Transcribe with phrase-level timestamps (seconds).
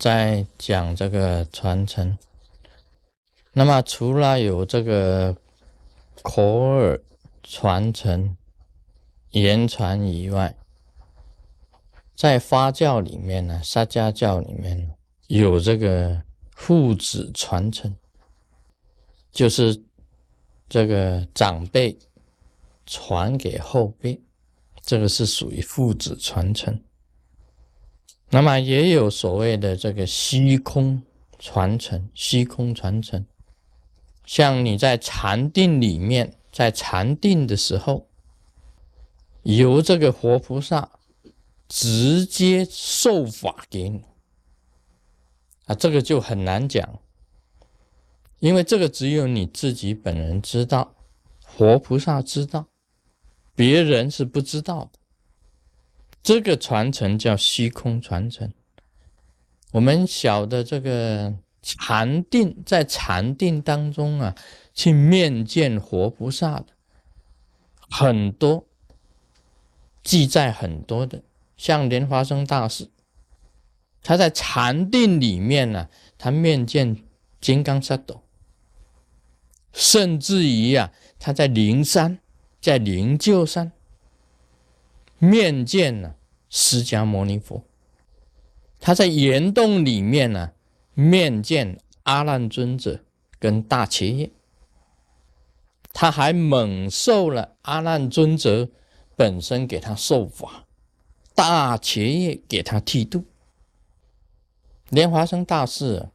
[0.00, 2.16] 在讲这个传承。
[3.52, 5.36] 那么除了有这个
[6.22, 6.98] 口耳
[7.42, 8.34] 传承、
[9.32, 10.56] 言传以外，
[12.16, 14.96] 在发教里面呢，沙家教里面
[15.26, 17.94] 有这个父子传承，
[19.30, 19.84] 就是
[20.66, 21.98] 这个长辈
[22.86, 24.18] 传给后辈，
[24.80, 26.82] 这个是属于父子传承。
[28.32, 31.02] 那么也有所谓的这个虚空
[31.38, 33.26] 传承，虚空传承，
[34.24, 38.06] 像你在禅定里面，在禅定的时候，
[39.42, 40.92] 由这个活菩萨
[41.68, 44.04] 直接授法给你，
[45.66, 47.00] 啊，这个就很难讲，
[48.38, 50.94] 因为这个只有你自己本人知道，
[51.44, 52.68] 活菩萨知道，
[53.56, 54.99] 别人是不知道的。
[56.22, 58.52] 这个传承叫虚空传承。
[59.72, 64.34] 我们晓得这个禅定，在禅定当中啊，
[64.74, 66.66] 去面见活菩萨的
[67.88, 68.66] 很多，
[70.02, 71.22] 记载很多的，
[71.56, 72.90] 像莲花生大师，
[74.02, 76.96] 他在禅定里面呢，他面见
[77.40, 78.20] 金刚萨埵，
[79.72, 82.18] 甚至于啊，他在灵山，
[82.60, 83.72] 在灵鹫山。
[85.22, 86.14] 面见呢，
[86.50, 87.64] 释迦牟尼佛，
[88.80, 90.50] 他在岩洞里面呢，
[90.94, 93.04] 面见阿难尊者
[93.38, 94.30] 跟大伽叶，
[95.92, 98.68] 他还猛受了阿难尊者
[99.14, 100.66] 本身给他受法，
[101.36, 103.24] 大伽叶给他剃度。
[104.88, 106.10] 莲华生大师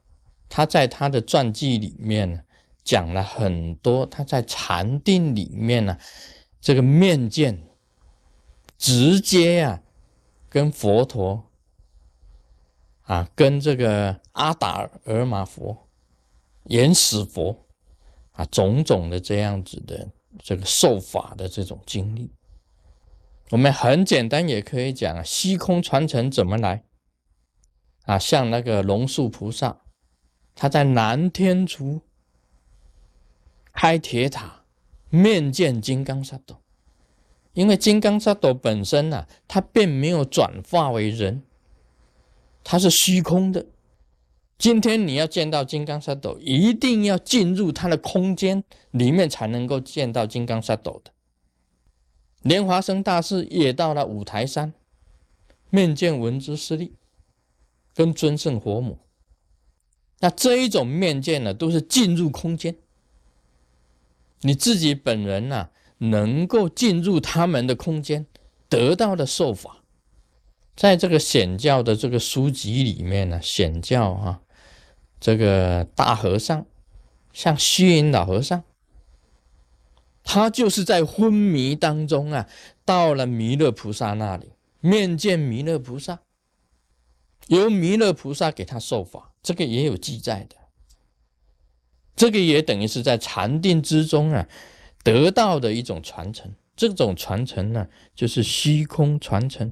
[0.49, 2.41] 他在他的传记里面呢，
[2.83, 5.97] 讲了很多他在禅定里面呢，
[6.59, 7.63] 这个面见。
[8.77, 9.81] 直接呀，
[10.55, 11.51] 跟佛陀
[13.01, 15.89] 啊，跟这个阿达尔玛佛、
[16.63, 17.65] 原始佛
[18.31, 22.31] 啊，种种的这样子的这个受法的这种经历，
[23.49, 26.85] 我们很简单也可以讲啊，虚空传承怎么来
[28.05, 28.17] 啊？
[28.17, 29.81] 像那个龙树菩萨，
[30.55, 31.99] 他在南天竺
[33.73, 34.63] 开铁塔，
[35.09, 36.61] 面见金刚萨埵。
[37.55, 41.41] 因为金刚萨埵本身呢，它并没有转化为人，
[42.63, 43.65] 它是虚空的。
[44.57, 51.11] 今天你要见到金刚萨埵，一定要进入它的空间里面才能够见到金刚萨埵的。
[52.41, 54.73] 莲华生大师也到了五台山，
[55.69, 56.93] 面见文殊师利，
[57.93, 58.99] 跟尊胜佛母。
[60.19, 62.75] 那这一种面见呢，都是进入空间，
[64.41, 65.69] 你自己本人呢？
[65.99, 68.25] 能够进入他们的空间，
[68.67, 69.77] 得到的受法，
[70.75, 74.41] 在这个显教的这个书籍里面呢，显教哈，
[75.19, 76.65] 这个大和尚，
[77.31, 78.63] 像虚云老和尚，
[80.23, 82.49] 他就是在昏迷当中啊，
[82.83, 84.51] 到了弥勒菩萨那里，
[84.81, 86.19] 面见弥勒菩萨，
[87.47, 90.55] 由弥勒菩萨给他受法，这个也有记载的，
[92.17, 94.47] 这个也等于是在禅定之中啊。
[95.05, 99.71] 得到的一种传承，这种传承呢，就是虚空传承，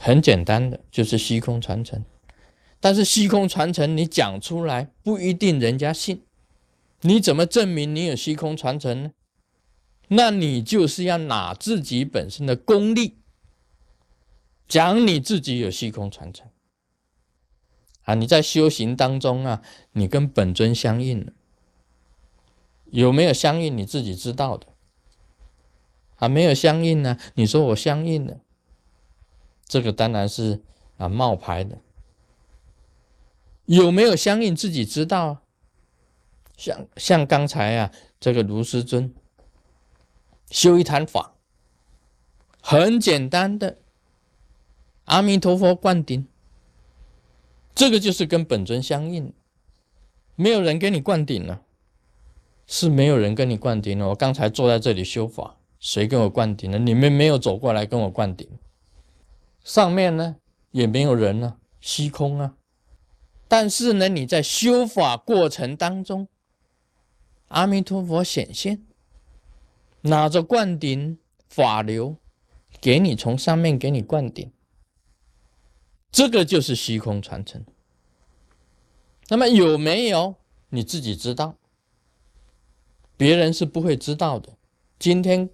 [0.00, 2.02] 很简单的，就是虚空传承。
[2.80, 6.22] 但是虚空传承你讲出来不一定人家信，
[7.02, 9.10] 你怎么证明你有虚空传承呢？
[10.08, 13.18] 那你就是要拿自己本身的功力，
[14.66, 16.48] 讲你自己有虚空传承
[18.04, 18.14] 啊！
[18.14, 21.32] 你在修行当中啊，你跟本尊相应了。
[22.92, 23.74] 有没有相应？
[23.76, 24.66] 你自己知道的，
[26.16, 27.18] 啊，没有相应呢？
[27.34, 28.38] 你说我相应了，
[29.66, 30.60] 这个当然是
[30.98, 31.78] 啊冒牌的。
[33.64, 34.54] 有没有相应？
[34.54, 35.42] 自己知道啊。
[36.54, 39.14] 像像刚才啊，这个卢师尊
[40.50, 41.34] 修一坛法，
[42.60, 43.78] 很简单的，
[45.06, 46.28] 阿弥陀佛灌顶，
[47.74, 49.32] 这个就是跟本尊相应，
[50.36, 51.62] 没有人给你灌顶了。
[52.66, 54.08] 是没有人跟你灌顶了。
[54.08, 56.78] 我刚才坐在这里修法，谁跟我灌顶了？
[56.78, 58.48] 你们没有走过来跟我灌顶。
[59.64, 60.36] 上面呢
[60.70, 62.54] 也没有人呢，虚空啊。
[63.46, 66.28] 但是呢，你在修法过程当中，
[67.48, 68.82] 阿弥陀佛显现，
[70.00, 71.18] 拿着灌顶
[71.48, 72.16] 法流，
[72.80, 74.50] 给你从上面给你灌顶。
[76.10, 77.64] 这个就是虚空传承。
[79.28, 80.34] 那么有没有
[80.70, 81.56] 你自己知道？
[83.22, 84.56] 别人是不会知道的。
[84.98, 85.48] 今天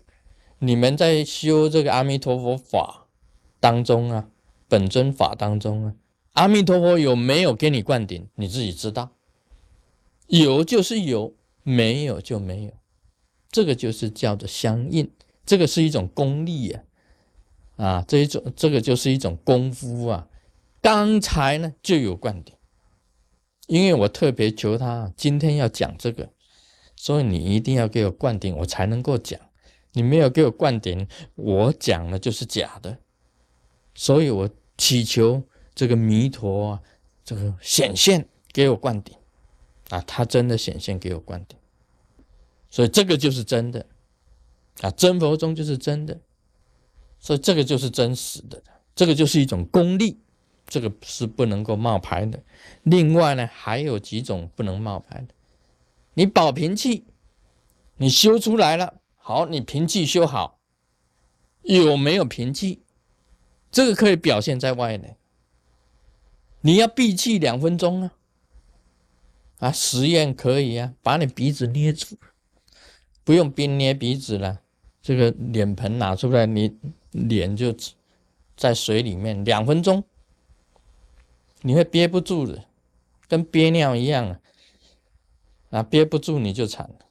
[0.59, 3.09] 你们在修这个阿弥陀佛法
[3.61, 4.31] 当中啊，
[4.69, 5.95] 本尊法当中啊，
[6.33, 8.27] 阿弥陀佛有没有给你灌顶？
[8.37, 9.11] 你自己知道，
[10.29, 12.73] 有就是有，没有就没有，
[13.51, 15.11] 这个就是叫做相应，
[15.45, 16.83] 这个是一种功力呀，
[17.77, 20.27] 啊，这一种这个就是一种功夫啊。
[20.81, 22.55] 刚才呢就有灌顶，
[23.67, 26.31] 因为我特别求他今天要讲这个，
[27.01, 29.39] 所以你一定要给我灌顶，我才能够讲。
[29.93, 31.07] 你没有给我灌顶，
[31.37, 32.99] 我讲的就是假的，
[33.95, 35.43] 所以我祈求。
[35.75, 36.83] 这个弥陀啊，
[37.25, 39.17] 这个显现给我灌顶。
[39.91, 41.57] 啊，他真的显现给我灌顶，
[42.69, 43.87] 所以这个就是真的。
[44.81, 46.21] 啊，真佛中就是真的，
[47.21, 48.61] 所以这个就是真实的，
[48.97, 50.19] 这个就是一种功力，
[50.67, 52.43] 这个是不能够冒牌的。
[52.83, 55.29] 另外呢，还有几种不能冒牌的，
[56.19, 57.05] 你保平气，
[57.99, 60.59] 你修出来了，好，你平气修好，
[61.63, 62.83] 有没有平气？
[63.71, 65.15] 这个可以表现在外的。
[66.63, 68.13] 你要闭气两分钟啊！
[69.61, 72.17] 啊，实验可以啊，把你鼻子捏住，
[73.23, 74.63] 不用边捏鼻子了，
[75.01, 76.77] 这个脸盆拿出来，你
[77.13, 77.73] 脸就
[78.57, 80.03] 在水里面两分钟，
[81.61, 82.65] 你会憋不住的，
[83.29, 84.41] 跟憋尿一样啊！
[85.71, 87.07] 那，憋不住你就惨了，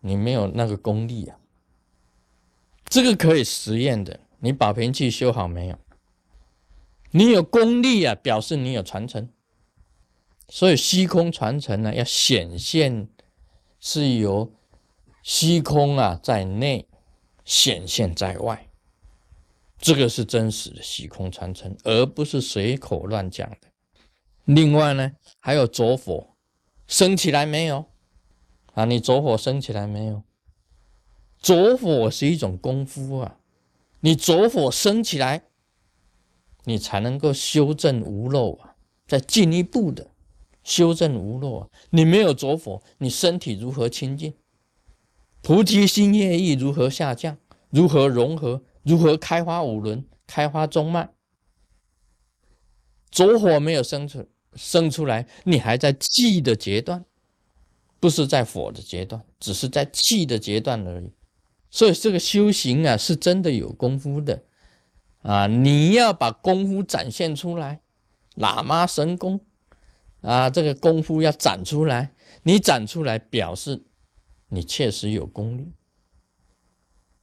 [0.00, 1.38] 你没有那个功力啊。
[2.84, 5.78] 这个可以实验的，你保平器修好没有？
[7.10, 9.28] 你有功力啊，表示你有传承。
[10.48, 13.08] 所以虚空传承呢，要显现
[13.80, 14.50] 是由
[15.22, 16.88] 虚空啊在内
[17.44, 18.68] 显现在外，
[19.78, 23.68] 这个是真实的虚空传承，而不是随口乱讲的。
[24.44, 26.36] 另外呢，还有着火
[26.88, 27.84] 升起来没有？
[28.74, 30.24] 啊，你着火升起来没有？
[31.40, 33.38] 着火是一种功夫啊，
[34.00, 35.44] 你着火升起来。
[36.64, 38.76] 你才能够修正无漏啊！
[39.06, 40.10] 再进一步的
[40.62, 41.68] 修正无漏啊！
[41.90, 44.34] 你没有着火，你身体如何清净？
[45.40, 47.38] 菩提心业意如何下降？
[47.70, 48.62] 如何融合？
[48.82, 50.04] 如何开花五轮？
[50.26, 51.08] 开花中脉？
[53.10, 54.28] 着火没有生出
[54.58, 57.04] 生出来，你还在气的阶段，
[57.98, 61.10] 不是在火的阶段，只是在气的阶段而已。
[61.70, 64.42] 所以这个修行啊，是真的有功夫的。
[65.22, 65.48] 啊！
[65.48, 67.80] 你要把功夫展现出来，
[68.36, 69.40] 喇嘛神功
[70.20, 72.14] 啊，这个功夫要展出来。
[72.44, 73.84] 你展出来，表示
[74.48, 75.72] 你确实有功力，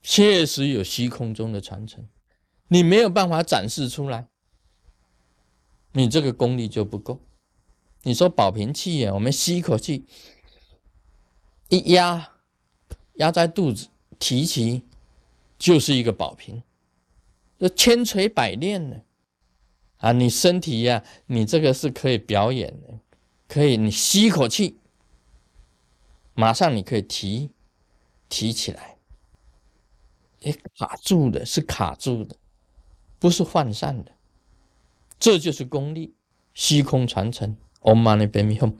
[0.04, 2.06] 确实有虚空中的传承。
[2.68, 4.28] 你没有办法展示出来，
[5.96, 7.22] 你这个功力就不够。
[8.04, 10.06] 你说保平气呀，我们吸一口气，
[11.70, 12.34] 一压
[13.16, 13.88] 压在肚子，
[14.20, 14.84] 提起
[15.58, 16.62] 就是一个保平。
[17.58, 19.02] 这千锤百炼呢，
[19.98, 23.00] 啊，你身体呀，你这个是可以表演的，
[23.48, 24.78] 可以你吸一口气，
[26.34, 27.50] 马上你可以提
[28.28, 28.98] 提起来，
[30.44, 32.36] 哎，卡住的是卡住的，
[33.18, 34.12] 不是涣散的，
[35.20, 36.14] 这就是功力，
[36.54, 38.74] 虚空传承，Om Mani Padme Hum。